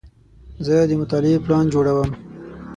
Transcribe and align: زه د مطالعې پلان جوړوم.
زه 0.65 0.75
د 0.89 0.91
مطالعې 1.01 1.43
پلان 1.45 1.65
جوړوم. 1.73 2.09